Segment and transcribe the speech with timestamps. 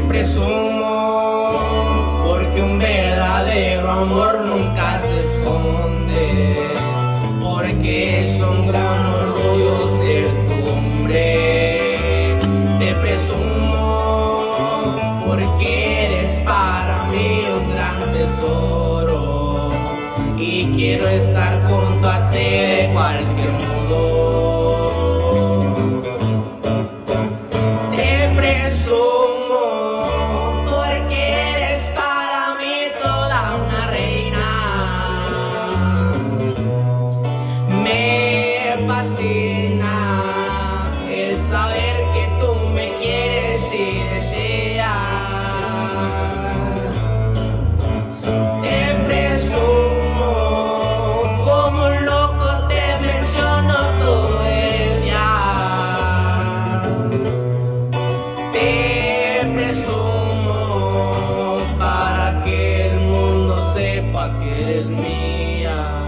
[0.00, 0.96] presumo
[2.26, 6.56] porque un verdadero amor nunca se esconde,
[7.40, 12.36] porque es un gran orgullo ser tu hombre.
[12.78, 14.94] Te presumo
[15.26, 19.70] porque eres para mí un gran tesoro
[20.38, 24.25] y quiero estar junto a ti de cualquier modo.
[64.40, 66.02] Que mía.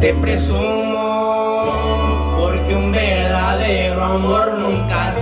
[0.00, 1.64] Te presumo
[2.38, 5.12] porque un verdadero amor nunca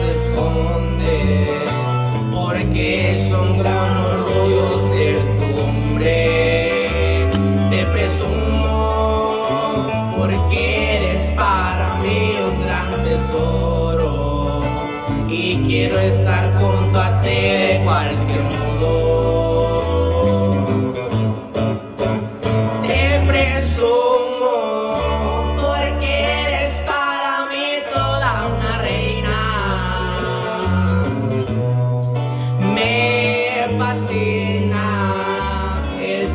[2.80, 7.28] es un gran orgullo ser tu hombre.
[7.70, 9.86] Te presumo
[10.16, 14.60] porque eres para mí un gran tesoro
[15.28, 19.09] y quiero estar junto a ti de cualquier modo.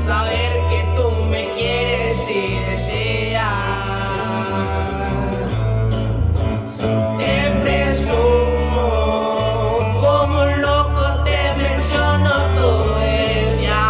[0.06, 3.44] saber que tú me quieres y deseas.
[7.18, 8.88] Te presumo,
[10.02, 13.86] como un loco te menciono todo el día.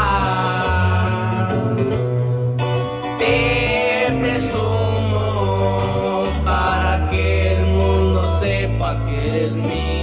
[3.20, 5.26] Te presumo
[6.46, 9.95] para que el mundo sepa que eres mío.